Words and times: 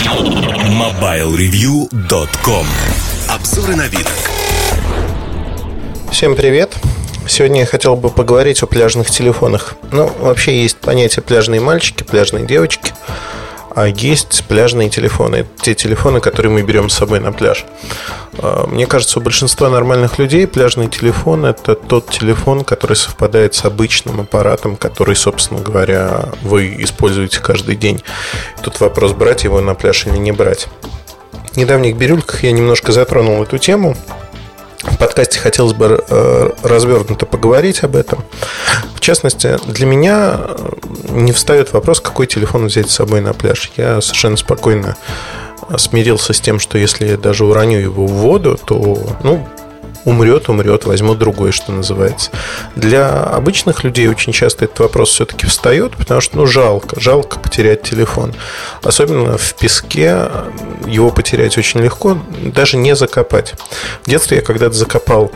MobileReview.com 0.00 2.66
Обзоры 3.28 3.76
на 3.76 3.86
вид. 3.86 4.08
Всем 6.10 6.34
привет! 6.34 6.74
Сегодня 7.28 7.60
я 7.60 7.66
хотел 7.66 7.96
бы 7.96 8.08
поговорить 8.08 8.62
о 8.62 8.66
пляжных 8.66 9.10
телефонах. 9.10 9.74
Ну, 9.92 10.10
вообще 10.20 10.62
есть 10.62 10.78
понятие 10.78 11.22
пляжные 11.22 11.60
мальчики, 11.60 12.02
пляжные 12.02 12.46
девочки– 12.46 12.94
а 13.74 13.86
есть 13.86 14.44
пляжные 14.48 14.90
телефоны. 14.90 15.46
Те 15.60 15.74
телефоны, 15.74 16.20
которые 16.20 16.52
мы 16.52 16.62
берем 16.62 16.88
с 16.88 16.94
собой 16.94 17.20
на 17.20 17.32
пляж. 17.32 17.64
А, 18.38 18.66
мне 18.66 18.86
кажется, 18.86 19.18
у 19.18 19.22
большинства 19.22 19.68
нормальных 19.68 20.18
людей 20.18 20.46
пляжный 20.46 20.88
телефон– 20.88 21.44
это 21.46 21.74
тот 21.74 22.10
телефон, 22.10 22.64
который 22.64 22.96
совпадает 22.96 23.54
с 23.54 23.64
обычным 23.64 24.20
аппаратом, 24.20 24.76
который, 24.76 25.16
собственно 25.16 25.60
говоря, 25.60 26.30
вы 26.42 26.74
используете 26.78 27.40
каждый 27.40 27.76
день. 27.76 28.02
Тут 28.62 28.80
вопрос, 28.80 29.12
брать 29.12 29.44
его 29.44 29.60
на 29.60 29.74
пляж 29.74 30.06
или 30.06 30.16
не 30.16 30.32
брать. 30.32 30.68
В 31.52 31.56
недавних 31.56 31.96
бирюльках 31.96 32.44
я 32.44 32.52
немножко 32.52 32.92
затронул 32.92 33.42
эту 33.42 33.58
тему– 33.58 33.96
в 34.82 34.96
подкасте 34.98 35.38
хотелось 35.38 35.74
бы 35.74 36.02
э, 36.08 36.50
развернуто 36.62 37.26
поговорить 37.26 37.82
об 37.82 37.96
этом. 37.96 38.24
В 38.94 39.00
частности, 39.00 39.56
для 39.66 39.86
меня 39.86 40.40
э, 40.40 40.70
не 41.10 41.32
встает 41.32 41.72
вопрос, 41.72 42.00
какой 42.00 42.26
телефон 42.26 42.66
взять 42.66 42.90
с 42.90 42.94
собой 42.94 43.20
на 43.20 43.32
пляж. 43.34 43.70
Я 43.76 44.00
совершенно 44.00 44.36
спокойно 44.36 44.96
смирился 45.76 46.32
с 46.32 46.40
тем, 46.40 46.58
что 46.58 46.78
если 46.78 47.06
я 47.06 47.16
даже 47.16 47.44
уроню 47.44 47.78
его 47.78 48.06
в 48.06 48.12
воду, 48.12 48.58
то 48.64 49.16
ну, 49.22 49.46
умрет, 50.04 50.48
умрет, 50.48 50.84
возьму 50.84 51.14
другой, 51.14 51.52
что 51.52 51.72
называется. 51.72 52.30
Для 52.76 53.22
обычных 53.22 53.84
людей 53.84 54.08
очень 54.08 54.32
часто 54.32 54.64
этот 54.64 54.80
вопрос 54.80 55.10
все-таки 55.10 55.46
встает, 55.46 55.96
потому 55.96 56.20
что, 56.20 56.38
ну, 56.38 56.46
жалко, 56.46 56.98
жалко 57.00 57.38
потерять 57.38 57.82
телефон. 57.82 58.34
Особенно 58.82 59.36
в 59.36 59.54
песке 59.54 60.28
его 60.86 61.10
потерять 61.10 61.56
очень 61.58 61.80
легко, 61.80 62.18
даже 62.42 62.76
не 62.76 62.94
закопать. 62.96 63.54
В 64.02 64.08
детстве 64.08 64.38
я 64.38 64.42
когда-то 64.42 64.74
закопал 64.74 65.30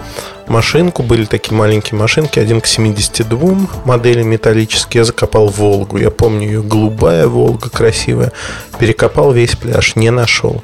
машинку, 0.48 1.02
были 1.02 1.24
такие 1.24 1.54
маленькие 1.54 1.98
машинки, 1.98 2.38
один 2.38 2.60
к 2.60 2.66
72 2.66 3.68
модели 3.84 4.22
металлические, 4.22 5.00
я 5.00 5.04
закопал 5.04 5.48
Волгу, 5.48 5.98
я 5.98 6.10
помню 6.10 6.46
ее 6.46 6.62
голубая 6.62 7.26
Волга, 7.26 7.70
красивая, 7.70 8.32
перекопал 8.78 9.32
весь 9.32 9.56
пляж, 9.56 9.96
не 9.96 10.10
нашел. 10.10 10.62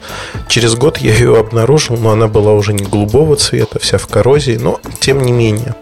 Через 0.48 0.74
год 0.74 0.98
я 0.98 1.12
ее 1.12 1.38
обнаружил, 1.38 1.96
но 1.96 2.10
она 2.10 2.28
была 2.28 2.52
уже 2.52 2.72
не 2.72 2.84
голубого 2.84 3.36
цвета, 3.36 3.78
вся 3.78 3.98
в 3.98 4.06
коррозии, 4.06 4.58
но 4.60 4.80
тем 5.00 5.22
не 5.22 5.32
менее. 5.32 5.74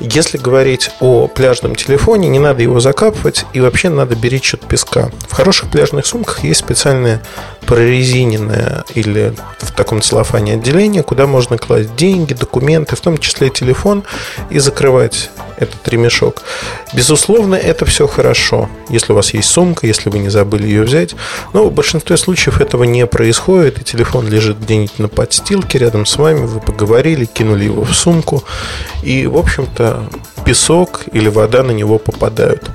Если 0.00 0.38
говорить 0.38 0.90
о 1.00 1.26
пляжном 1.26 1.74
телефоне, 1.74 2.28
не 2.28 2.38
надо 2.38 2.62
его 2.62 2.78
закапывать 2.78 3.46
и 3.52 3.60
вообще 3.60 3.88
надо 3.88 4.14
беречь 4.14 4.54
от 4.54 4.60
песка. 4.60 5.10
В 5.28 5.32
хороших 5.32 5.70
пляжных 5.70 6.06
сумках 6.06 6.44
есть 6.44 6.60
специальное 6.60 7.20
прорезиненное 7.66 8.84
или 8.94 9.34
в 9.58 9.72
таком 9.72 10.00
целлофане 10.00 10.54
отделение, 10.54 11.02
куда 11.02 11.26
можно 11.26 11.58
класть 11.58 11.94
деньги, 11.96 12.32
документы, 12.32 12.96
в 12.96 13.00
том 13.00 13.18
числе 13.18 13.50
телефон, 13.50 14.04
и 14.50 14.58
закрывать 14.58 15.30
этот 15.58 15.86
ремешок. 15.88 16.42
Безусловно, 16.94 17.56
это 17.56 17.84
все 17.84 18.06
хорошо, 18.06 18.70
если 18.88 19.12
у 19.12 19.16
вас 19.16 19.34
есть 19.34 19.50
сумка, 19.50 19.86
если 19.86 20.08
вы 20.08 20.20
не 20.20 20.28
забыли 20.28 20.66
ее 20.66 20.82
взять. 20.82 21.14
Но 21.52 21.64
в 21.64 21.72
большинстве 21.72 22.16
случаев 22.16 22.60
этого 22.60 22.84
не 22.84 23.06
происходит, 23.06 23.80
и 23.80 23.84
телефон 23.84 24.28
лежит 24.28 24.58
где-нибудь 24.60 24.98
на 24.98 25.08
подстилке 25.08 25.78
рядом 25.78 26.06
с 26.06 26.16
вами, 26.16 26.46
вы 26.46 26.60
поговорили, 26.60 27.26
кинули 27.26 27.64
его 27.64 27.84
в 27.84 27.92
сумку, 27.92 28.44
и, 29.02 29.26
в 29.26 29.36
общем-то, 29.36 29.87
песок 30.44 31.02
или 31.12 31.28
вода 31.28 31.62
на 31.62 31.72
него 31.72 31.98
попадают. 31.98 32.70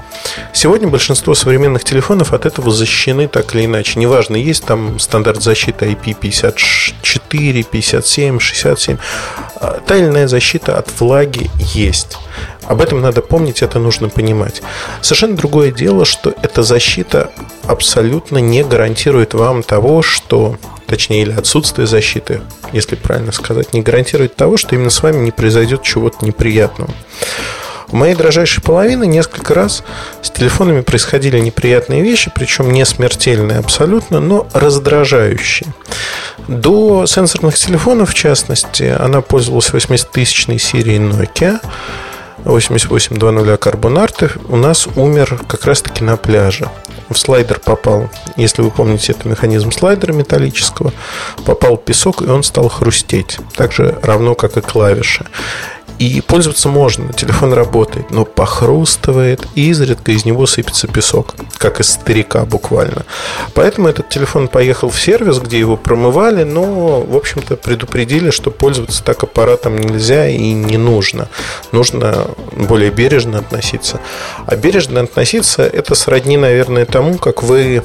Сегодня 0.54 0.88
большинство 0.88 1.34
современных 1.36 1.84
телефонов 1.84 2.34
от 2.34 2.46
этого 2.46 2.72
защищены 2.72 3.28
так 3.28 3.56
или 3.56 3.66
иначе. 3.66 4.00
Неважно, 4.00 4.36
есть 4.36 4.64
там 4.66 5.00
стандарт 5.00 5.42
защиты 5.42 5.86
IP54, 5.92 7.64
57, 7.70 8.40
67. 8.40 8.98
Та 9.86 9.96
или 9.96 10.06
иная 10.06 10.28
защита 10.28 10.78
от 10.78 10.90
влаги 11.00 11.50
есть. 11.74 12.18
Об 12.68 12.82
этом 12.82 13.02
надо 13.02 13.22
помнить, 13.22 13.62
это 13.62 13.80
нужно 13.80 14.10
понимать. 14.10 14.62
Совершенно 15.02 15.36
другое 15.36 15.72
дело, 15.72 16.06
что 16.06 16.34
эта 16.42 16.64
защита 16.64 17.32
абсолютно 17.66 18.38
не 18.38 18.64
гарантирует 18.64 19.34
вам 19.34 19.64
того, 19.64 20.02
что 20.02 20.58
точнее, 20.88 21.24
или 21.24 21.32
отсутствие 21.32 21.88
защиты, 21.88 22.42
если 22.72 22.96
правильно 22.96 23.32
сказать, 23.32 23.74
не 23.74 23.82
гарантирует 23.82 24.36
того, 24.36 24.58
что 24.58 24.76
именно 24.76 24.92
с 24.92 25.02
вами 25.02 25.24
не 25.24 25.32
произойдет 25.32 25.82
чего-то 25.82 26.24
неприятного. 26.24 26.92
У 27.92 27.96
моей 27.96 28.16
дрожайшей 28.16 28.64
половины 28.64 29.06
несколько 29.06 29.54
раз 29.54 29.84
с 30.22 30.32
телефонами 30.32 30.82
происходили 30.82 31.40
неприятные 31.40 32.02
вещи, 32.02 32.32
причем 32.34 32.72
не 32.72 32.86
смертельные 32.86 33.60
абсолютно, 33.60 34.20
но 34.20 34.48
раздражающие. 34.54 35.74
До 36.48 37.06
сенсорных 37.06 37.56
телефонов, 37.56 38.12
в 38.12 38.14
частности, 38.16 38.84
она 38.84 39.22
пользовалась 39.22 39.70
80-тысячной 39.70 40.60
серией 40.60 41.00
Nokia, 41.00 41.60
8820 42.46 43.60
Carbon 43.60 44.06
Art 44.06 44.42
у 44.50 44.58
нас 44.58 44.88
умер 44.96 45.40
как 45.48 45.66
раз-таки 45.66 46.04
на 46.04 46.18
пляже. 46.18 46.70
В 47.10 47.18
слайдер 47.18 47.60
попал, 47.60 48.10
если 48.38 48.62
вы 48.62 48.72
помните, 48.72 49.14
это 49.14 49.28
механизм 49.28 49.72
слайдера 49.72 50.14
металлического, 50.14 50.94
попал 51.46 51.78
песок, 51.78 52.22
и 52.22 52.26
он 52.26 52.44
стал 52.44 52.70
хрустеть. 52.70 53.40
Так 53.56 53.72
же 53.72 53.98
равно, 54.02 54.36
как 54.36 54.58
и 54.58 54.62
клавиши. 54.62 55.26
И 56.04 56.20
пользоваться 56.20 56.68
можно, 56.68 57.14
телефон 57.14 57.54
работает, 57.54 58.12
но 58.12 58.26
похрустывает, 58.26 59.48
и 59.56 59.70
изредка 59.70 60.12
из 60.12 60.26
него 60.26 60.46
сыпется 60.46 60.86
песок, 60.88 61.34
как 61.58 61.80
из 61.80 61.92
старика 61.92 62.44
буквально. 62.44 63.06
Поэтому 63.54 63.88
этот 63.88 64.10
телефон 64.10 64.50
поехал 64.50 64.90
в 64.90 65.00
сервис, 65.00 65.40
где 65.40 65.60
его 65.60 65.78
промывали, 65.78 66.44
но, 66.44 67.00
в 67.00 67.16
общем-то, 67.16 67.56
предупредили, 67.56 68.32
что 68.32 68.52
пользоваться 68.52 69.02
так 69.02 69.24
аппаратом 69.24 69.78
нельзя 69.78 70.28
и 70.28 70.52
не 70.52 70.78
нужно. 70.78 71.30
Нужно 71.72 72.28
более 72.52 72.92
бережно 72.92 73.40
относиться. 73.40 74.02
А 74.46 74.58
бережно 74.58 75.00
относиться– 75.00 75.64
это 75.64 75.96
сродни, 75.96 76.36
наверное, 76.36 76.86
тому, 76.86 77.18
как 77.18 77.44
вы 77.44 77.82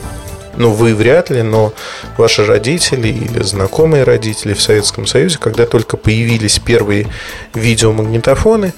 ну, 0.59 0.73
вы 0.73 0.95
вряд 0.95 1.31
ли, 1.31 1.43
но 1.43 1.73
ваши 2.17 2.45
родители 2.45 3.09
или 3.09 3.43
знакомые 3.43 4.03
родители 4.03 4.55
в 4.55 4.61
Советском 4.61 5.07
Союзе, 5.07 5.39
когда 5.39 5.67
только 5.67 5.97
появились 5.97 6.59
первые 6.59 7.07
видеомагнитофоны, 7.55 8.75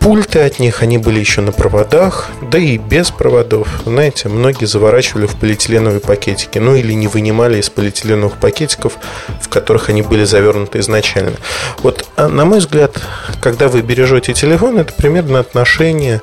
пульты 0.00 0.40
от 0.40 0.58
них, 0.58 0.82
они 0.82 0.98
были 0.98 1.20
еще 1.20 1.40
на 1.40 1.52
проводах, 1.52 2.30
да 2.42 2.58
и 2.58 2.78
без 2.78 3.12
проводов. 3.12 3.68
Знаете, 3.86 4.28
многие 4.28 4.64
заворачивали 4.64 5.26
в 5.26 5.36
полиэтиленовые 5.36 6.00
пакетики, 6.00 6.58
ну 6.58 6.74
или 6.74 6.92
не 6.92 7.06
вынимали 7.06 7.60
из 7.60 7.70
полиэтиленовых 7.70 8.38
пакетиков, 8.38 8.94
в 9.40 9.48
которых 9.48 9.88
они 9.88 10.02
были 10.02 10.24
завернуты 10.24 10.80
изначально. 10.80 11.36
Вот, 11.78 12.04
а, 12.16 12.26
на 12.26 12.44
мой 12.44 12.58
взгляд, 12.58 13.00
когда 13.40 13.68
вы 13.68 13.82
бережете 13.82 14.32
телефон, 14.32 14.78
это 14.78 14.92
примерно 14.92 15.38
отношение 15.38 16.22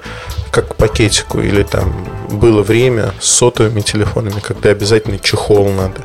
как 0.51 0.69
к 0.69 0.75
пакетику, 0.75 1.39
или 1.39 1.63
там 1.63 2.18
было 2.29 2.61
время 2.61 3.13
с 3.19 3.29
сотовыми 3.29 3.81
телефонами, 3.81 4.39
когда 4.39 4.69
обязательно 4.69 5.19
чехол 5.19 5.69
надо. 5.69 6.01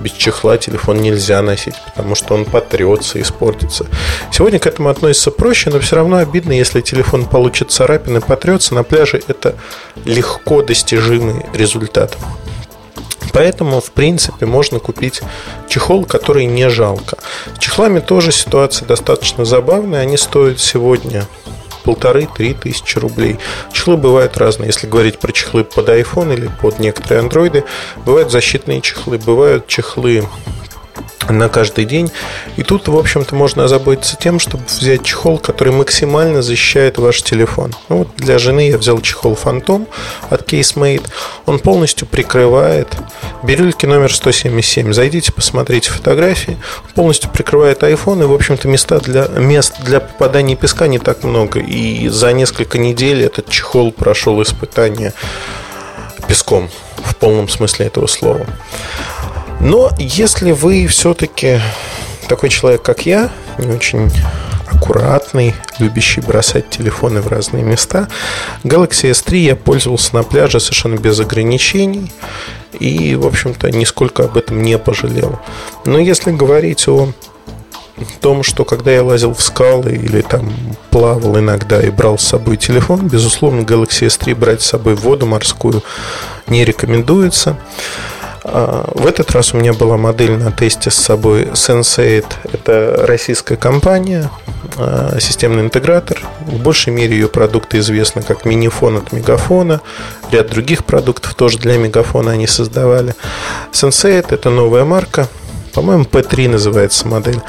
Без 0.00 0.12
чехла 0.12 0.56
телефон 0.56 0.98
нельзя 0.98 1.42
носить, 1.42 1.74
потому 1.86 2.14
что 2.14 2.34
он 2.34 2.44
потрется, 2.44 3.20
испортится. 3.20 3.86
Сегодня 4.32 4.58
к 4.58 4.66
этому 4.66 4.88
относится 4.88 5.30
проще, 5.30 5.70
но 5.70 5.80
все 5.80 5.96
равно 5.96 6.16
обидно, 6.16 6.52
если 6.52 6.80
телефон 6.80 7.26
получит 7.26 7.70
царапины, 7.70 8.20
потрется. 8.20 8.74
На 8.74 8.82
пляже 8.82 9.20
это 9.28 9.56
легко 10.04 10.62
достижимый 10.62 11.46
результат. 11.54 12.16
Поэтому, 13.32 13.80
в 13.80 13.92
принципе, 13.92 14.46
можно 14.46 14.80
купить 14.80 15.22
чехол, 15.68 16.04
который 16.04 16.46
не 16.46 16.68
жалко. 16.68 17.18
С 17.54 17.58
чехлами 17.58 18.00
тоже 18.00 18.32
ситуация 18.32 18.86
достаточно 18.86 19.44
забавная. 19.44 20.00
Они 20.00 20.16
стоят 20.16 20.58
сегодня 20.58 21.26
полторы-три 21.82 22.54
тысячи 22.54 22.98
рублей. 22.98 23.38
Чехлы 23.72 23.96
бывают 23.96 24.36
разные. 24.36 24.68
Если 24.68 24.86
говорить 24.86 25.18
про 25.18 25.32
чехлы 25.32 25.64
под 25.64 25.88
iPhone 25.88 26.32
или 26.34 26.50
под 26.60 26.78
некоторые 26.78 27.20
андроиды, 27.20 27.64
бывают 28.04 28.30
защитные 28.30 28.80
чехлы, 28.80 29.18
бывают 29.18 29.66
чехлы 29.66 30.26
на 31.28 31.48
каждый 31.48 31.84
день. 31.84 32.10
И 32.56 32.62
тут, 32.62 32.88
в 32.88 32.96
общем-то, 32.96 33.34
можно 33.34 33.64
озаботиться 33.64 34.16
тем, 34.16 34.38
чтобы 34.38 34.64
взять 34.64 35.04
чехол, 35.04 35.38
который 35.38 35.72
максимально 35.72 36.42
защищает 36.42 36.98
ваш 36.98 37.22
телефон. 37.22 37.74
Ну, 37.88 37.98
вот 37.98 38.08
для 38.16 38.38
жены 38.38 38.68
я 38.70 38.78
взял 38.78 39.00
чехол 39.00 39.38
Phantom 39.42 39.86
от 40.28 40.50
CaseMate. 40.50 41.06
Он 41.46 41.58
полностью 41.58 42.06
прикрывает 42.06 42.88
бирюльки 43.42 43.86
номер 43.86 44.12
177. 44.12 44.92
Зайдите, 44.92 45.32
посмотрите 45.32 45.90
фотографии. 45.90 46.56
Полностью 46.94 47.30
прикрывает 47.30 47.82
iPhone. 47.82 48.22
И, 48.22 48.26
в 48.26 48.32
общем-то, 48.32 48.68
места 48.68 48.98
для, 49.00 49.26
мест 49.28 49.74
для 49.80 50.00
попадания 50.00 50.56
песка 50.56 50.86
не 50.86 50.98
так 50.98 51.22
много. 51.22 51.60
И 51.60 52.08
за 52.08 52.32
несколько 52.32 52.78
недель 52.78 53.22
этот 53.22 53.48
чехол 53.48 53.92
прошел 53.92 54.42
испытание 54.42 55.12
песком 56.26 56.70
в 57.04 57.16
полном 57.16 57.48
смысле 57.48 57.86
этого 57.86 58.06
слова. 58.06 58.46
Но 59.60 59.90
если 59.98 60.52
вы 60.52 60.86
все-таки 60.86 61.60
такой 62.28 62.48
человек, 62.48 62.82
как 62.82 63.06
я, 63.06 63.30
не 63.58 63.72
очень 63.72 64.10
аккуратный, 64.66 65.54
любящий 65.78 66.20
бросать 66.20 66.70
телефоны 66.70 67.20
в 67.20 67.28
разные 67.28 67.62
места. 67.62 68.08
Galaxy 68.64 69.10
S3 69.10 69.36
я 69.36 69.56
пользовался 69.56 70.14
на 70.14 70.22
пляже 70.22 70.60
совершенно 70.60 70.96
без 70.96 71.20
ограничений 71.20 72.12
и, 72.78 73.14
в 73.16 73.26
общем-то, 73.26 73.70
нисколько 73.70 74.24
об 74.24 74.36
этом 74.36 74.62
не 74.62 74.78
пожалел. 74.78 75.38
Но 75.84 75.98
если 75.98 76.30
говорить 76.30 76.88
о 76.88 77.12
том, 78.20 78.42
что 78.42 78.64
когда 78.64 78.90
я 78.90 79.02
лазил 79.02 79.34
в 79.34 79.42
скалы 79.42 79.92
или 79.92 80.22
там 80.22 80.52
плавал 80.90 81.38
иногда 81.38 81.82
и 81.82 81.90
брал 81.90 82.18
с 82.18 82.26
собой 82.26 82.56
телефон, 82.56 83.08
безусловно, 83.08 83.60
Galaxy 83.60 84.06
S3 84.06 84.34
брать 84.34 84.62
с 84.62 84.66
собой 84.66 84.94
в 84.94 85.02
воду 85.02 85.26
морскую 85.26 85.82
не 86.46 86.64
рекомендуется. 86.64 87.58
А, 88.44 88.90
в 88.94 89.06
этот 89.06 89.30
раз 89.32 89.54
у 89.54 89.58
меня 89.58 89.72
была 89.72 89.96
модель 89.96 90.36
на 90.36 90.52
тесте 90.52 90.90
с 90.90 90.94
собой 90.94 91.44
Sensate. 91.52 92.32
Это 92.52 93.04
российская 93.06 93.56
компания, 93.56 94.30
а, 94.76 95.18
системный 95.20 95.62
интегратор. 95.62 96.18
В 96.46 96.58
большей 96.62 96.92
мере 96.92 97.14
ее 97.14 97.28
продукты 97.28 97.78
известны 97.78 98.22
как 98.22 98.44
минифон 98.44 98.96
от 98.96 99.12
Мегафона. 99.12 99.80
Ряд 100.30 100.50
других 100.50 100.84
продуктов 100.84 101.34
тоже 101.34 101.58
для 101.58 101.76
Мегафона 101.76 102.32
они 102.32 102.46
создавали. 102.46 103.14
Sensate– 103.72 104.26
это 104.30 104.50
новая 104.50 104.84
марка, 104.84 105.28
по-моему, 105.72 106.04
P3 106.04 106.48
называется 106.48 107.06
модель. 107.06 107.40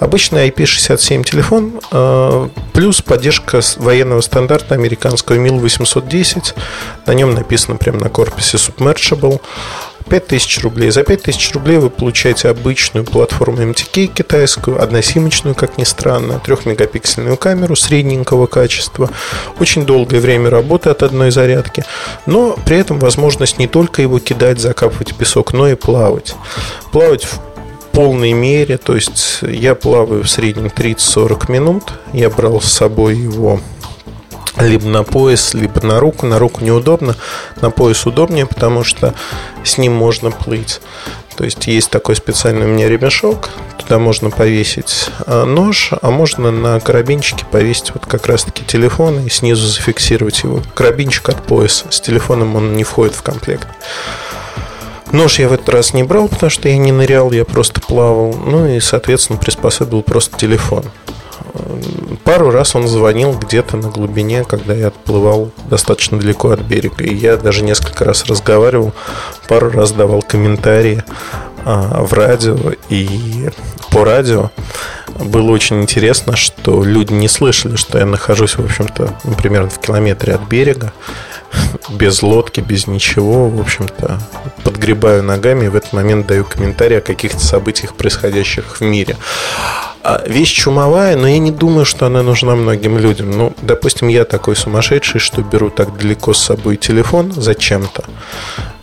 Обычный 0.00 0.48
IP67 0.48 1.22
телефон, 1.24 1.80
а, 1.90 2.48
плюс 2.72 3.02
поддержка 3.02 3.60
военного 3.76 4.20
стандарта 4.20 4.74
американского 4.74 5.36
MIL 5.36 5.58
810. 5.58 6.54
На 7.06 7.14
нем 7.14 7.34
написано 7.34 7.76
прямо 7.76 8.00
на 8.00 8.08
корпусе 8.08 8.56
Submergible. 8.56 9.40
5000 10.08 10.62
рублей. 10.62 10.90
За 10.90 11.02
5000 11.02 11.52
рублей 11.54 11.78
вы 11.78 11.90
получаете 11.90 12.48
обычную 12.48 13.04
платформу 13.04 13.58
MTK 13.58 14.06
китайскую, 14.06 14.82
односимочную, 14.82 15.54
как 15.54 15.78
ни 15.78 15.84
странно, 15.84 16.40
трехмегапиксельную 16.44 17.36
камеру 17.36 17.76
средненького 17.76 18.46
качества, 18.46 19.10
очень 19.60 19.86
долгое 19.86 20.20
время 20.20 20.50
работы 20.50 20.90
от 20.90 21.02
одной 21.02 21.30
зарядки, 21.30 21.84
но 22.26 22.56
при 22.64 22.78
этом 22.78 22.98
возможность 22.98 23.58
не 23.58 23.68
только 23.68 24.02
его 24.02 24.18
кидать, 24.18 24.58
закапывать 24.58 25.14
песок, 25.14 25.52
но 25.52 25.68
и 25.68 25.74
плавать. 25.74 26.34
Плавать 26.92 27.24
в 27.24 27.40
полной 27.92 28.32
мере, 28.32 28.78
то 28.78 28.94
есть 28.94 29.40
я 29.42 29.74
плаваю 29.74 30.22
в 30.22 30.30
среднем 30.30 30.66
30-40 30.66 31.50
минут, 31.50 31.92
я 32.12 32.30
брал 32.30 32.60
с 32.60 32.72
собой 32.72 33.16
его 33.16 33.60
либо 34.56 34.86
на 34.86 35.04
пояс, 35.04 35.54
либо 35.54 35.84
на 35.84 36.00
руку. 36.00 36.26
На 36.26 36.38
руку 36.38 36.64
неудобно, 36.64 37.16
на 37.60 37.70
пояс 37.70 38.06
удобнее, 38.06 38.46
потому 38.46 38.84
что 38.84 39.14
с 39.64 39.78
ним 39.78 39.94
можно 39.94 40.30
плыть. 40.30 40.80
То 41.36 41.44
есть 41.44 41.68
есть 41.68 41.90
такой 41.90 42.16
специальный 42.16 42.66
у 42.66 42.68
меня 42.68 42.88
ремешок, 42.88 43.50
туда 43.78 44.00
можно 44.00 44.28
повесить 44.28 45.08
а, 45.24 45.44
нож, 45.44 45.92
а 46.02 46.10
можно 46.10 46.50
на 46.50 46.80
карабинчике 46.80 47.44
повесить 47.48 47.92
вот 47.94 48.06
как 48.06 48.26
раз-таки 48.26 48.64
телефон 48.64 49.24
и 49.24 49.30
снизу 49.30 49.68
зафиксировать 49.68 50.42
его. 50.42 50.60
Карабинчик 50.74 51.28
от 51.28 51.40
пояса. 51.44 51.84
С 51.90 52.00
телефоном 52.00 52.56
он 52.56 52.74
не 52.74 52.82
входит 52.82 53.14
в 53.14 53.22
комплект. 53.22 53.68
Нож 55.12 55.38
я 55.38 55.48
в 55.48 55.52
этот 55.52 55.68
раз 55.68 55.94
не 55.94 56.02
брал, 56.02 56.28
потому 56.28 56.50
что 56.50 56.68
я 56.68 56.76
не 56.76 56.90
нырял, 56.90 57.30
я 57.32 57.44
просто 57.44 57.80
плавал. 57.80 58.34
Ну 58.34 58.66
и, 58.66 58.80
соответственно, 58.80 59.38
приспособил 59.38 60.02
просто 60.02 60.36
телефон. 60.36 60.84
Пару 62.24 62.50
раз 62.50 62.74
он 62.74 62.86
звонил 62.88 63.32
где-то 63.32 63.76
на 63.76 63.88
глубине, 63.88 64.44
когда 64.44 64.74
я 64.74 64.88
отплывал 64.88 65.50
достаточно 65.68 66.18
далеко 66.18 66.50
от 66.50 66.60
берега. 66.60 67.04
И 67.04 67.14
я 67.14 67.36
даже 67.36 67.62
несколько 67.64 68.04
раз 68.04 68.24
разговаривал, 68.26 68.92
пару 69.48 69.70
раз 69.70 69.92
давал 69.92 70.22
комментарии 70.22 71.02
а, 71.64 72.02
в 72.02 72.12
радио 72.12 72.56
и 72.88 73.50
по 73.90 74.04
радио. 74.04 74.50
Было 75.18 75.50
очень 75.50 75.82
интересно, 75.82 76.36
что 76.36 76.84
люди 76.84 77.12
не 77.12 77.28
слышали, 77.28 77.76
что 77.76 77.98
я 77.98 78.06
нахожусь, 78.06 78.56
в 78.56 78.64
общем-то, 78.64 79.18
ну, 79.24 79.34
примерно 79.34 79.68
в 79.68 79.78
километре 79.78 80.34
от 80.34 80.42
берега 80.42 80.92
без 81.90 82.22
лодки, 82.22 82.60
без 82.60 82.86
ничего, 82.86 83.48
в 83.48 83.60
общем-то, 83.60 84.20
подгребаю 84.64 85.22
ногами 85.22 85.66
и 85.66 85.68
в 85.68 85.76
этот 85.76 85.92
момент 85.92 86.26
даю 86.26 86.44
комментарий 86.44 86.98
о 86.98 87.02
каких-то 87.02 87.40
событиях, 87.40 87.94
происходящих 87.94 88.80
в 88.80 88.80
мире. 88.80 89.16
А 90.10 90.22
вещь 90.26 90.54
чумовая, 90.54 91.16
но 91.16 91.28
я 91.28 91.38
не 91.38 91.50
думаю, 91.50 91.84
что 91.84 92.06
она 92.06 92.22
нужна 92.22 92.56
многим 92.56 92.96
людям. 92.96 93.30
Ну, 93.30 93.52
допустим, 93.60 94.08
я 94.08 94.24
такой 94.24 94.56
сумасшедший, 94.56 95.20
что 95.20 95.42
беру 95.42 95.68
так 95.68 95.98
далеко 95.98 96.32
с 96.32 96.42
собой 96.42 96.78
телефон 96.78 97.30
зачем-то. 97.30 98.04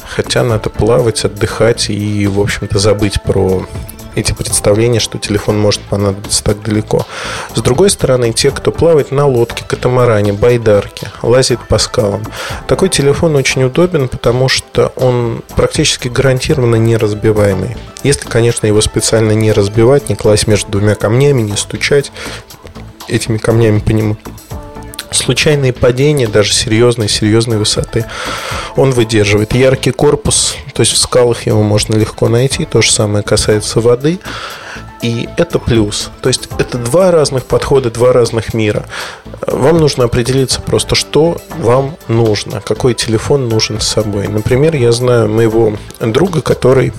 Хотя 0.08 0.44
надо 0.44 0.70
плавать, 0.70 1.26
отдыхать 1.26 1.90
и, 1.90 2.28
в 2.28 2.40
общем-то, 2.40 2.78
забыть 2.78 3.24
про 3.24 3.66
эти 4.16 4.32
представления, 4.32 5.00
что 5.00 5.18
телефон 5.18 5.60
может 5.60 5.82
понадобиться 5.82 6.44
так 6.44 6.62
далеко. 6.62 7.06
С 7.54 7.62
другой 7.62 7.90
стороны, 7.90 8.32
те, 8.34 8.52
кто 8.52 8.72
плавает 8.72 9.12
на 9.12 9.28
лодке, 9.28 9.64
катамаране, 9.66 10.34
байдарке, 10.34 11.12
лазит 11.22 11.60
по 11.68 11.78
скалам, 11.78 12.24
такой 12.68 12.90
телефон 12.90 13.36
очень 13.36 13.64
удобен, 13.64 14.08
потому 14.08 14.50
что 14.50 14.94
он 14.96 15.44
практически 15.56 16.08
гарантированно 16.08 16.76
неразбиваемый. 16.76 17.78
Если, 18.04 18.28
конечно, 18.28 18.68
его 18.68 18.82
специально 18.82 19.32
не 19.32 19.52
разбивать, 19.52 20.10
не 20.10 20.16
класть 20.16 20.48
между 20.48 20.72
двумя 20.72 20.96
камнями, 20.96 21.42
не 21.42 21.58
стучать 21.58 22.12
этими 23.08 23.38
камнями 23.38 23.80
по 23.80 23.92
нему 23.92 24.18
случайные 25.16 25.74
падения, 25.74 26.28
даже 26.28 26.54
серьезной, 26.54 27.10
серьезной 27.10 27.58
высоты, 27.58 28.06
он 28.76 28.92
выдерживает. 28.92 29.54
Яркий 29.54 29.92
корпус, 29.92 30.56
то 30.74 30.82
есть 30.82 30.94
в 30.94 30.98
скалах 30.98 31.46
его 31.46 31.64
можно 31.64 31.96
легко 31.96 32.30
найти, 32.30 32.66
то 32.66 32.82
же 32.82 32.92
самое 32.92 33.24
касается 33.24 33.80
воды. 33.80 34.20
И 35.02 35.30
это 35.38 35.60
плюс. 35.60 36.10
То 36.22 36.30
есть 36.30 36.50
это 36.58 36.78
два 36.78 37.12
разных 37.12 37.46
подхода, 37.46 37.92
два 37.92 38.12
разных 38.12 38.54
мира. 38.54 38.86
Вам 39.46 39.78
нужно 39.78 40.06
определиться 40.06 40.62
просто, 40.62 40.96
что 40.96 41.38
вам 41.60 41.96
нужно, 42.08 42.62
какой 42.62 42.96
телефон 42.96 43.48
нужен 43.48 43.80
с 43.80 43.88
собой. 43.88 44.28
Например, 44.28 44.76
я 44.76 44.92
знаю 44.92 45.30
моего 45.30 45.78
друга, 46.00 46.42
который 46.42 46.92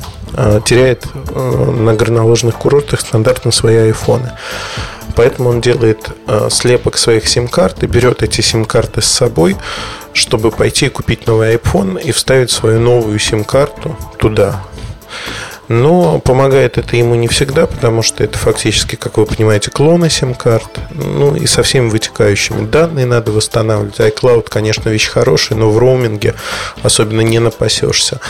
теряет 0.65 1.07
э, 1.15 1.39
на 1.39 1.95
горнолыжных 1.95 2.57
курортах 2.57 3.01
стандартно 3.01 3.53
свои 3.53 3.77
айфоны. 3.77 4.33
Поэтому 5.15 5.49
он 5.51 5.61
делает 5.61 6.11
э, 6.27 6.49
слепок 6.51 6.99
своих 6.99 7.27
сим-карт 7.27 7.83
и 7.83 7.87
берет 7.87 8.23
эти 8.23 8.43
сим-карты 8.43 9.01
с 9.01 9.07
собой, 9.07 9.57
чтобы 10.13 10.51
пойти 10.51 10.89
купить 10.89 11.27
новый 11.27 11.55
iPhone 11.55 12.01
и 12.01 12.13
вставить 12.13 12.51
свою 12.51 12.81
новую 12.81 13.19
сим-карту 13.19 13.97
туда. 14.19 14.63
Но 15.69 16.21
помогает 16.21 16.79
это 16.79 16.97
ему 16.97 17.17
не 17.17 17.27
всегда, 17.27 17.67
потому 17.67 18.03
что 18.03 18.23
это 18.23 18.39
фактически, 18.39 18.95
как 18.95 19.17
вы 19.17 19.27
понимаете, 19.27 19.71
клоны 19.71 20.09
сим-карт. 20.11 20.79
Ну 20.91 21.35
и 21.35 21.47
со 21.47 21.63
всеми 21.63 21.89
вытекающими. 21.89 22.67
Данные 22.67 23.07
надо 23.07 23.33
восстанавливать. 23.33 23.99
iCloud, 23.99 24.49
конечно, 24.49 24.89
вещь 24.91 25.09
хорошая, 25.09 25.59
но 25.59 25.71
в 25.71 25.79
роуминге 25.79 26.35
особенно 26.83 27.23
не 27.23 27.41
напасешься. 27.41 28.21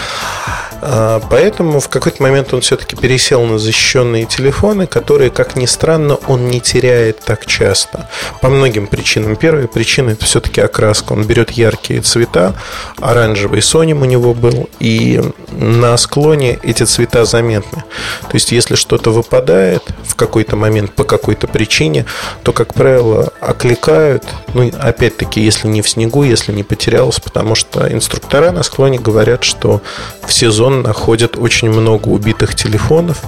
А, 0.82 1.20
поэтому 1.31 1.81
в 1.81 1.88
какой-то 1.88 2.23
момент 2.23 2.52
он 2.52 2.61
все-таки 2.61 2.96
пересел 2.96 3.44
на 3.44 3.58
защищенные 3.58 4.27
телефоны, 4.27 4.86
которые, 4.86 5.31
как 5.31 5.56
ни 5.56 5.67
странно, 5.67 6.19
он 6.27 6.48
не 6.48 6.60
теряет 6.60 7.20
так 7.20 7.46
часто. 7.46 8.08
По 8.41 8.48
многим 8.48 8.86
причинам. 8.86 9.36
Первая 9.36 9.67
причина 9.67 10.10
это 10.10 10.24
все-таки 10.24 10.60
окраска. 10.60 11.12
Он 11.12 11.24
берет 11.24 11.53
яркие 11.53 12.00
цвета. 12.00 12.55
Оранжевый 13.00 13.62
соним 13.62 14.03
у 14.03 14.05
него 14.05 14.34
был. 14.34 14.69
И 14.79 15.22
на 15.53 15.96
склоне 15.96 16.58
эти 16.62 16.82
цвета 16.82 17.24
заметны. 17.24 17.84
То 18.22 18.34
есть, 18.34 18.53
если 18.53 18.74
что-то 18.74 19.10
выпадает 19.10 19.82
в 20.05 20.15
какой-то 20.15 20.56
момент 20.56 20.93
по 20.93 21.05
какой-то 21.05 21.46
причине, 21.46 22.05
то, 22.43 22.53
как 22.53 22.74
правило, 22.74 23.32
окликают. 23.41 24.24
Ну, 24.55 24.70
опять-таки, 24.79 25.41
если 25.41 25.69
не 25.69 25.82
в 25.82 25.89
снегу, 25.89 26.22
если 26.22 26.53
не 26.53 26.62
потерялось, 26.62 27.20
потому 27.20 27.55
что 27.55 27.91
инструктора 27.91 28.50
на 28.50 28.62
склоне 28.62 28.98
говорят, 28.98 29.44
что 29.44 29.81
в 30.27 30.32
сезон 30.32 30.66
Amazon 30.67 30.82
находят 30.82 31.37
очень 31.37 31.70
много 31.70 32.08
убитых 32.08 32.55
телефонов, 32.55 33.23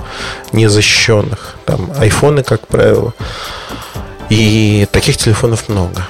незащищенных. 0.53 1.57
Там 1.65 1.91
айфоны, 1.99 2.43
как 2.43 2.67
правило. 2.67 3.15
И 4.31 4.87
таких 4.91 5.17
телефонов 5.17 5.69
много. 5.69 6.07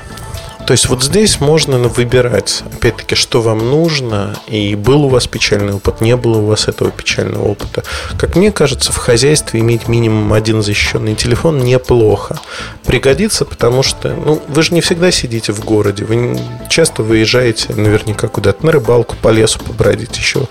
То 0.69 0.73
есть 0.73 0.87
вот 0.91 1.03
здесь 1.03 1.41
можно 1.41 1.79
выбирать, 1.79 2.63
опять-таки, 2.71 3.15
что 3.15 3.41
вам 3.41 3.71
нужно, 3.71 4.39
и 4.49 4.75
был 4.75 5.07
у 5.07 5.09
вас 5.09 5.27
печальный 5.27 5.73
опыт, 5.73 6.03
не 6.03 6.15
было 6.15 6.41
у 6.41 6.45
вас 6.45 6.69
этого 6.69 6.91
печального 6.91 7.43
опыта. 7.43 7.85
Как 8.19 8.37
мне 8.37 8.53
кажется, 8.53 8.93
в 8.93 8.99
хозяйстве 8.99 9.61
иметь 9.61 9.89
минимум 9.89 10.31
один 10.35 10.63
защищенный 10.63 11.15
телефон 11.15 11.61
неплохо. 11.61 12.39
Пригодится, 12.85 13.47
потому 13.47 13.83
что, 13.83 14.11
ну, 14.11 14.43
вы 14.47 14.63
же 14.63 14.75
не 14.75 14.83
всегда 14.83 15.11
сидите 15.11 15.55
в 15.55 15.65
городе, 15.65 16.05
вы 16.05 16.39
часто 16.69 17.03
выезжаете 17.03 17.73
наверняка 17.73 18.29
куда-то 18.29 18.67
на 18.67 18.73
рыбалку, 18.73 19.17
по 19.23 19.31
лесу 19.31 19.61
побродить 19.61 20.19
еще. 20.19 20.49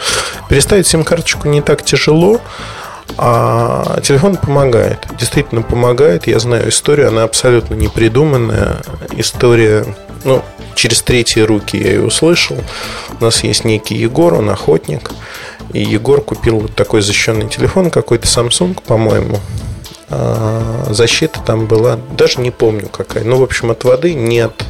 Переставить 0.50 0.88
сим-карточку 0.88 1.48
не 1.48 1.62
так 1.62 1.86
тяжело, 1.86 2.42
а 3.18 4.00
телефон 4.02 4.36
помогает, 4.36 5.08
действительно 5.18 5.62
помогает. 5.62 6.28
Я 6.28 6.40
знаю 6.40 6.70
историю, 6.70 7.08
она 7.10 7.24
абсолютно 7.24 7.74
непридуманная. 7.76 8.78
История 9.16 9.86
ну, 10.24 10.44
через 10.76 11.02
третьи 11.02 11.42
руки 11.42 11.78
я 11.78 11.94
ее 11.94 12.04
услышал. 12.04 12.58
У 13.20 13.24
нас 13.24 13.44
есть 13.44 13.66
некий 13.66 13.96
Егор, 13.96 14.34
он 14.34 14.50
охотник. 14.50 15.12
И 15.74 15.82
Егор 15.82 16.22
купил 16.22 16.60
вот 16.60 16.76
такой 16.76 17.02
защищенный 17.02 17.50
телефон, 17.50 17.90
какой-то 17.90 18.28
Samsung, 18.28 18.80
по-моему. 18.86 19.40
а, 20.10 20.88
защита 20.92 21.40
там 21.46 21.66
была, 21.66 22.00
даже 22.18 22.40
не 22.40 22.52
помню 22.52 22.88
какая. 22.88 23.24
Ну, 23.24 23.38
в 23.38 23.44
общем, 23.44 23.72
от 23.72 23.84
воды 23.84 24.14
не 24.14 24.40
от 24.40 24.64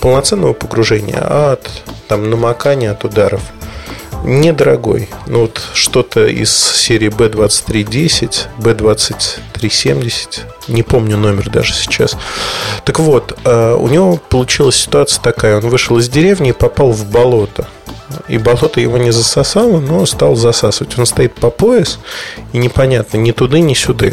полноценного 0.00 0.52
погружения, 0.52 1.18
а 1.20 1.52
от 1.52 1.70
там 2.08 2.28
намокания, 2.28 2.90
от 2.90 3.04
ударов. 3.04 3.42
Недорогой. 4.24 5.10
Ну, 5.26 5.42
вот 5.42 5.60
что-то 5.74 6.26
из 6.26 6.50
серии 6.50 7.08
B2310, 7.08 8.46
B2370, 8.58 10.40
не 10.68 10.82
помню 10.82 11.18
номер 11.18 11.50
даже 11.50 11.74
сейчас. 11.74 12.16
Так 12.84 12.98
вот, 13.00 13.38
а, 13.44 13.76
у 13.76 13.86
него 13.88 14.18
получилась 14.30 14.76
ситуация 14.76 15.22
такая. 15.22 15.58
Он 15.58 15.68
вышел 15.68 15.98
из 15.98 16.08
деревни 16.08 16.50
и 16.50 16.52
попал 16.52 16.90
в 16.92 17.10
болото. 17.10 17.68
И 18.28 18.38
болото 18.38 18.80
его 18.80 18.96
не 18.96 19.10
засосало, 19.10 19.78
но 19.80 20.06
стал 20.06 20.36
засасывать. 20.36 20.98
Он 20.98 21.04
стоит 21.04 21.34
по 21.34 21.50
пояс, 21.50 21.98
и 22.54 22.58
непонятно, 22.58 23.18
ни 23.18 23.32
туда, 23.32 23.58
ни 23.58 23.74
сюда. 23.74 24.08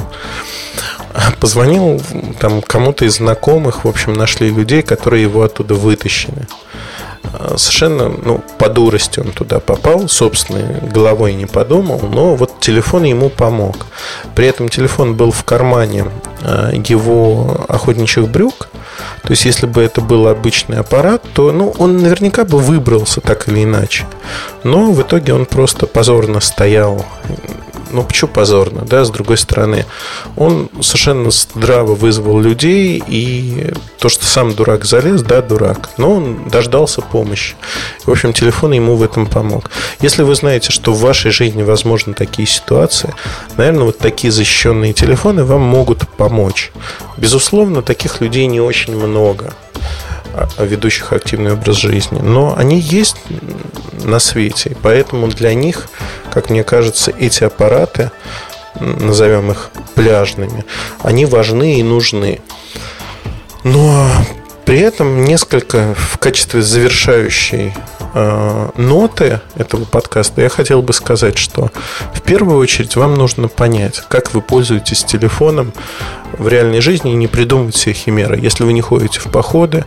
Позвонил 1.40 2.02
там 2.40 2.62
кому-то 2.62 3.06
из 3.06 3.16
знакомых, 3.16 3.86
в 3.86 3.88
общем, 3.88 4.14
нашли 4.14 4.50
людей, 4.50 4.82
которые 4.82 5.24
его 5.24 5.44
оттуда 5.44 5.76
вытащили. 5.76 6.48
А, 7.24 7.58
совершенно, 7.58 8.10
ну, 8.10 8.44
по 8.58 8.70
дурости 8.70 9.20
он 9.20 9.32
туда 9.32 9.60
попал, 9.60 10.08
собственной 10.08 10.90
головой 10.90 11.34
не 11.34 11.46
подумал, 11.46 12.02
но 12.02 12.36
вот 12.36 12.60
телефон 12.60 13.04
ему 13.04 13.30
помог. 13.30 13.86
При 14.36 14.48
этом 14.48 14.70
телефон 14.70 15.16
был 15.16 15.32
в 15.32 15.44
кармане 15.44 16.08
а, 16.42 16.72
его 16.72 17.66
охотничьих 17.68 18.28
брюк, 18.28 18.70
то 19.24 19.32
есть, 19.32 19.46
если 19.46 19.68
бы 19.68 19.82
это 19.82 20.02
был 20.02 20.28
обычный 20.28 20.80
аппарат, 20.80 21.24
то 21.34 21.52
ну, 21.52 21.74
он 21.78 21.98
наверняка 21.98 22.44
бы 22.44 22.58
выбрался 22.58 23.22
так 23.22 23.48
или 23.48 23.64
иначе. 23.64 24.06
Но 24.64 24.92
в 24.92 25.02
итоге 25.02 25.34
он 25.34 25.46
просто 25.46 25.86
позорно 25.88 26.40
стоял 26.40 27.06
ну 27.92 28.04
почему 28.04 28.32
позорно, 28.32 28.82
да, 28.86 29.06
с 29.06 29.10
другой 29.10 29.38
стороны, 29.38 29.86
он 30.36 30.70
совершенно 30.82 31.32
здраво 31.32 31.96
вызвал 31.96 32.40
людей, 32.40 33.02
и 33.06 33.74
то, 34.00 34.10
что 34.10 34.26
сам 34.26 34.54
дурак 34.54 34.86
залез, 34.86 35.22
да, 35.22 35.42
дурак, 35.42 35.92
но 35.98 36.14
он 36.14 36.50
дождался 36.50 37.02
помощи. 37.02 37.56
В 38.06 38.12
общем, 38.12 38.34
телефон 38.34 38.74
ему 38.74 38.96
в 38.96 39.04
этом 39.04 39.26
помог. 39.26 39.70
Если 40.00 40.24
вы 40.24 40.36
знаете, 40.36 40.72
что 40.72 40.94
в 40.94 41.00
вашей 41.00 41.32
жизни 41.32 41.64
возможны 41.64 42.14
такие 42.14 42.48
ситуации, 42.48 43.14
наверное, 43.58 43.86
вот 43.86 43.98
такие 43.98 44.32
защищенные 44.32 44.94
телефоны 44.94 45.44
вам 45.44 45.62
могут 45.62 46.08
помочь. 46.08 46.72
Безусловно, 47.18 47.82
таких 47.82 48.22
людей 48.22 48.48
не 48.48 48.62
очень 48.62 48.96
много 48.96 49.54
ведущих 50.58 51.14
активный 51.14 51.54
образ 51.54 51.78
жизни. 51.78 52.20
Но 52.22 52.56
они 52.58 52.80
есть 52.80 53.18
на 54.04 54.20
свете, 54.20 54.76
поэтому 54.82 55.28
для 55.28 55.54
них, 55.54 55.88
как 56.32 56.50
мне 56.50 56.64
кажется, 56.64 57.12
эти 57.18 57.44
аппараты, 57.44 58.12
назовем 58.80 59.52
их 59.52 59.72
пляжными, 59.96 60.66
они 61.00 61.26
важны 61.26 61.80
и 61.80 61.84
нужны. 61.84 62.40
Но 63.64 64.10
при 64.72 64.80
этом 64.80 65.26
несколько 65.26 65.94
в 65.98 66.18
качестве 66.18 66.62
завершающей 66.62 67.74
э, 68.14 68.70
ноты 68.78 69.42
этого 69.56 69.84
подкаста 69.84 70.44
я 70.44 70.48
хотел 70.48 70.82
бы 70.82 70.94
сказать, 70.94 71.38
что 71.38 71.72
в 72.14 72.22
первую 72.22 72.58
очередь 72.58 72.96
вам 72.96 73.16
нужно 73.16 73.50
понять, 73.50 74.02
как 74.08 74.34
вы 74.34 74.42
пользуетесь 74.42 75.04
телефоном 75.04 75.74
в 76.32 76.48
реальной 76.48 76.80
жизни 76.80 77.12
и 77.12 77.16
не 77.16 77.28
придумывать 77.28 77.76
себе 77.76 77.92
химеры. 77.92 78.40
Если 78.40 78.64
вы 78.64 78.72
не 78.72 78.80
ходите 78.80 79.20
в 79.20 79.26
походы, 79.26 79.84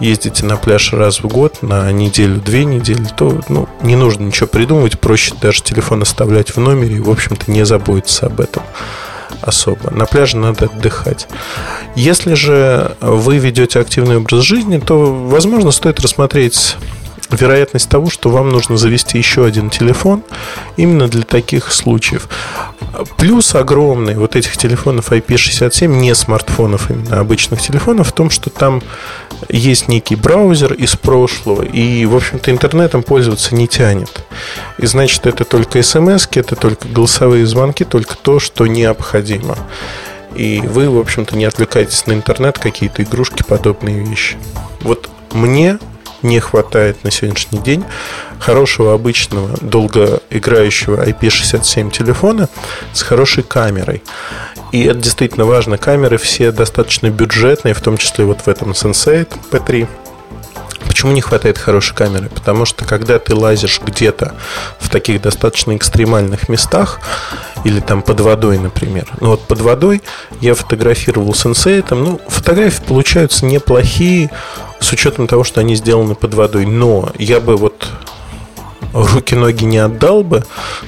ездите 0.00 0.44
на 0.44 0.56
пляж 0.56 0.92
раз 0.92 1.20
в 1.20 1.28
год, 1.28 1.62
на 1.62 1.92
неделю, 1.92 2.40
две 2.40 2.64
недели, 2.64 3.06
то 3.16 3.40
ну, 3.48 3.68
не 3.82 3.94
нужно 3.94 4.24
ничего 4.24 4.48
придумывать, 4.48 4.98
проще 4.98 5.34
даже 5.40 5.62
телефон 5.62 6.02
оставлять 6.02 6.56
в 6.56 6.58
номере 6.58 6.96
и, 6.96 7.00
в 7.00 7.10
общем-то, 7.10 7.48
не 7.48 7.64
заботиться 7.64 8.26
об 8.26 8.40
этом 8.40 8.64
особо. 9.42 9.90
На 9.90 10.06
пляже 10.06 10.36
надо 10.36 10.66
отдыхать. 10.66 11.28
Если 11.94 12.34
же 12.34 12.96
вы 13.00 13.38
ведете 13.38 13.80
активный 13.80 14.18
образ 14.18 14.42
жизни, 14.42 14.78
то, 14.78 15.14
возможно, 15.28 15.70
стоит 15.70 16.00
рассмотреть 16.00 16.76
вероятность 17.30 17.88
того, 17.88 18.10
что 18.10 18.30
вам 18.30 18.50
нужно 18.50 18.76
завести 18.76 19.18
еще 19.18 19.44
один 19.44 19.70
телефон 19.70 20.22
именно 20.76 21.08
для 21.08 21.22
таких 21.22 21.72
случаев. 21.72 22.28
Плюс 23.16 23.54
огромный 23.54 24.14
вот 24.14 24.36
этих 24.36 24.56
телефонов 24.56 25.12
IP67, 25.12 25.86
не 25.86 26.14
смартфонов, 26.14 26.90
именно 26.90 27.20
обычных 27.20 27.60
телефонов, 27.60 28.08
в 28.08 28.12
том, 28.12 28.30
что 28.30 28.50
там 28.50 28.82
есть 29.48 29.88
некий 29.88 30.16
браузер 30.16 30.72
из 30.72 30.96
прошлого, 30.96 31.62
и, 31.62 32.04
в 32.06 32.16
общем-то, 32.16 32.50
интернетом 32.50 33.02
пользоваться 33.02 33.54
не 33.54 33.68
тянет. 33.68 34.24
И 34.78 34.86
значит, 34.86 35.26
это 35.26 35.44
только 35.44 35.82
смс, 35.82 36.26
это 36.32 36.56
только 36.56 36.88
голосовые 36.88 37.46
звонки, 37.46 37.84
только 37.84 38.16
то, 38.16 38.38
что 38.38 38.66
необходимо. 38.66 39.56
И 40.34 40.60
вы, 40.60 40.90
в 40.90 40.98
общем-то, 40.98 41.36
не 41.36 41.44
отвлекаетесь 41.44 42.06
на 42.06 42.12
интернет, 42.12 42.58
какие-то 42.58 43.02
игрушки, 43.02 43.42
подобные 43.42 44.04
вещи. 44.04 44.36
Вот 44.82 45.08
мне 45.32 45.78
не 46.22 46.40
хватает 46.40 47.04
на 47.04 47.10
сегодняшний 47.10 47.58
день 47.58 47.84
хорошего 48.38 48.94
обычного 48.94 49.56
долгоиграющего 49.60 51.06
IP67 51.08 51.90
телефона 51.90 52.48
с 52.92 53.02
хорошей 53.02 53.42
камерой. 53.42 54.02
И 54.72 54.84
это 54.84 54.98
действительно 54.98 55.46
важно. 55.46 55.78
Камеры 55.78 56.18
все 56.18 56.52
достаточно 56.52 57.08
бюджетные, 57.08 57.74
в 57.74 57.80
том 57.80 57.96
числе 57.96 58.24
вот 58.24 58.42
в 58.42 58.48
этом 58.48 58.72
Sensei 58.72 59.26
P3. 59.50 59.86
Почему 60.96 61.12
не 61.12 61.20
хватает 61.20 61.58
хорошей 61.58 61.94
камеры? 61.94 62.30
Потому 62.30 62.64
что 62.64 62.86
когда 62.86 63.18
ты 63.18 63.34
лазишь 63.34 63.82
где-то 63.84 64.34
в 64.78 64.88
таких 64.88 65.20
достаточно 65.20 65.76
экстремальных 65.76 66.48
местах, 66.48 67.00
или 67.64 67.80
там 67.80 68.00
под 68.00 68.20
водой, 68.20 68.56
например. 68.56 69.06
Ну 69.20 69.32
вот 69.32 69.42
под 69.42 69.60
водой 69.60 70.00
я 70.40 70.54
фотографировал 70.54 71.34
сенсейтом. 71.34 72.02
Ну, 72.02 72.20
фотографии 72.28 72.82
получаются 72.82 73.44
неплохие, 73.44 74.30
с 74.80 74.90
учетом 74.90 75.26
того, 75.26 75.44
что 75.44 75.60
они 75.60 75.74
сделаны 75.74 76.14
под 76.14 76.32
водой. 76.32 76.64
Но 76.64 77.12
я 77.18 77.40
бы 77.40 77.58
вот 77.58 77.85
руки-ноги 79.04 79.64
не 79.64 79.78
отдал 79.78 80.22
бы, 80.22 80.44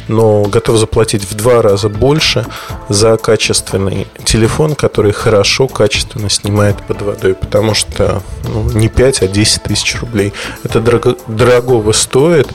но 0.09 0.43
готов 0.45 0.79
заплатить 0.79 1.25
в 1.25 1.35
два 1.35 1.63
раза 1.63 1.89
больше 1.89 2.47
за 2.89 3.17
качественный 3.17 4.07
телефон, 4.25 4.75
который 4.75 5.13
хорошо, 5.13 5.69
качественно 5.69 6.31
снимает 6.31 6.77
под 6.87 7.03
водой, 7.03 7.35
потому 7.35 7.75
что 7.75 8.23
ну, 8.45 8.71
не 8.71 8.89
5, 8.89 9.23
а 9.23 9.29
10 9.29 9.63
тысяч 9.63 10.01
рублей. 10.01 10.33
Это 10.65 10.81
дорого, 10.81 11.17
дорогого 11.27 11.93
стоит, 11.93 12.49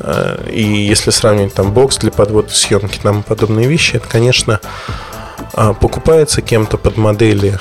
э, 0.00 0.50
и 0.50 0.62
если 0.62 1.10
сравнить 1.10 1.54
там 1.54 1.72
бокс 1.72 1.98
для 1.98 2.10
подвода 2.10 2.50
съемки, 2.50 2.98
там 3.02 3.22
подобные 3.22 3.68
вещи, 3.68 3.96
это, 3.96 4.08
конечно, 4.08 4.60
а, 5.54 5.74
покупается 5.74 6.40
кем-то 6.40 6.78
под 6.78 6.96
модели 6.96 7.58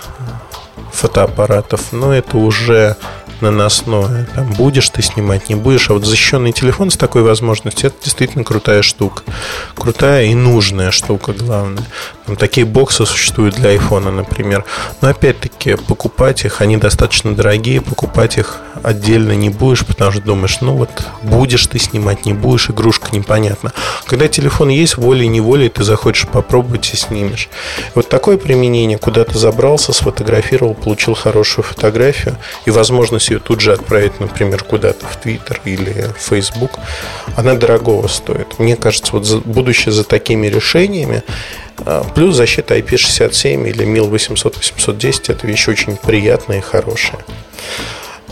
фотоаппаратов, 0.92 1.92
но 1.92 2.14
это 2.14 2.38
уже 2.38 2.98
наносное. 3.42 4.28
Там 4.36 4.52
будешь 4.54 4.90
ты 4.90 5.02
снимать, 5.02 5.50
не 5.50 5.56
будешь. 5.56 5.90
А 5.90 5.94
вот 5.94 6.06
защищенный 6.06 6.52
телефон 6.52 6.92
с 6.92 6.98
такой 6.98 7.24
возможностью 7.24 7.88
это 7.88 8.04
действительно 8.04 8.44
крутая 8.44 8.82
штука. 8.82 9.24
Крутая 9.76 10.26
и 10.26 10.36
нужная 10.36 10.92
штука, 10.92 11.34
главное. 11.34 11.84
Там 12.26 12.36
такие 12.36 12.66
боксы 12.66 13.06
существуют 13.06 13.56
для 13.56 13.72
айфона, 13.72 14.12
например. 14.12 14.66
Но 15.02 15.10
опять-таки 15.10 15.76
покупать 15.76 16.46
их, 16.46 16.62
они 16.62 16.78
достаточно 16.78 17.36
дорогие, 17.36 17.82
покупать 17.82 18.38
их 18.38 18.60
отдельно 18.84 19.34
не 19.34 19.50
будешь, 19.50 19.86
потому 19.86 20.12
что 20.12 20.22
думаешь, 20.22 20.62
ну 20.62 20.76
вот 20.76 20.90
будешь 21.22 21.66
ты 21.68 21.80
снимать, 21.80 22.26
не 22.26 22.34
будешь, 22.34 22.70
игрушка 22.70 23.10
непонятна. 23.12 23.74
Когда 24.06 24.28
телефон 24.28 24.70
есть, 24.70 24.98
волей-неволей 24.98 25.70
ты 25.70 25.84
захочешь 25.84 26.28
попробовать 26.28 26.94
и 26.94 26.98
снимешь. 26.98 27.50
Вот 27.96 28.10
такое 28.10 28.38
применение, 28.38 28.98
куда 28.98 29.24
ты 29.24 29.38
забрался, 29.38 29.94
сфотографировал, 29.94 30.74
получил 30.74 31.14
хорошую 31.14 31.64
фотографию 31.64 32.38
и 32.66 32.72
возможность 32.72 33.30
ее 33.30 33.40
тут 33.40 33.62
же 33.62 33.74
отправить, 33.74 34.20
например, 34.20 34.64
куда-то 34.64 35.06
в 35.06 35.18
Твиттер 35.18 35.62
или 35.66 36.08
в 36.18 36.22
Фейсбук, 36.30 36.72
она 37.36 37.56
дорогого 37.56 38.08
стоит. 38.08 38.60
Мне 38.60 38.76
кажется, 38.76 39.14
вот 39.14 39.46
будущее 39.46 39.92
за 39.92 40.04
такими 40.04 40.48
решениями 40.48 41.24
а, 41.86 42.04
Плюс 42.16 42.36
защита 42.36 42.78
IP67 42.78 43.70
или 43.70 43.86
MIL 43.86 44.10
800-810 44.12 45.22
это 45.30 45.48
вещь 45.48 45.68
очень 45.68 45.98
приятная 45.98 46.60
и 46.60 46.62
хорошая. 46.62 47.22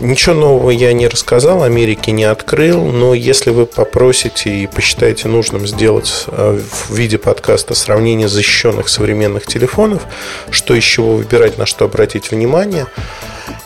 Ничего 0.00 0.34
нового 0.34 0.70
я 0.70 0.94
не 0.94 1.08
рассказал, 1.08 1.62
Америки 1.62 2.08
не 2.08 2.24
открыл, 2.24 2.86
но 2.86 3.12
если 3.12 3.50
вы 3.50 3.66
попросите 3.66 4.50
и 4.50 4.66
посчитаете 4.66 5.28
нужным 5.28 5.66
сделать 5.66 6.24
э, 6.28 6.58
в 6.88 6.94
виде 6.94 7.18
подкаста 7.18 7.74
сравнение 7.74 8.26
защищенных 8.26 8.88
современных 8.88 9.46
телефонов, 9.46 10.06
что 10.50 10.74
из 10.74 10.84
чего 10.84 11.16
выбирать, 11.16 11.58
на 11.58 11.66
что 11.66 11.84
обратить 11.84 12.30
внимание 12.30 12.86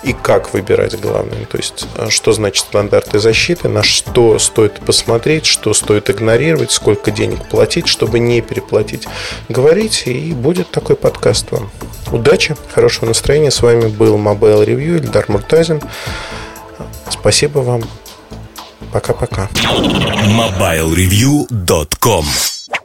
и 0.03 0.13
как 0.13 0.53
выбирать 0.53 0.99
главное, 1.01 1.45
то 1.45 1.57
есть 1.57 1.87
э, 1.97 2.09
что 2.11 2.33
значит 2.33 2.67
стандарты 2.67 3.21
защиты, 3.21 3.69
на 3.69 3.85
что 3.85 4.41
стоит 4.41 4.81
посмотреть, 4.81 5.47
что 5.47 5.73
стоит 5.73 6.11
игнорировать, 6.11 6.73
сколько 6.73 7.13
денег 7.13 7.49
платить, 7.49 7.87
чтобы 7.87 8.19
не 8.19 8.41
переплатить, 8.41 9.07
говорите, 9.49 10.13
и 10.13 10.33
будет 10.33 10.69
такой 10.73 10.97
подкаст 10.97 11.53
вам. 11.53 11.71
Удачи, 12.13 12.55
хорошего 12.73 13.07
настроения. 13.07 13.51
С 13.51 13.63
вами 13.63 13.89
был 13.89 14.17
Mobile 14.17 14.65
Review 14.65 14.99
Ильдар 14.99 15.25
Муртазин. 15.29 15.81
Спасибо 17.11 17.61
вам. 17.61 17.83
Пока-пока. 18.93 19.49
MobileReview.com 19.55 22.54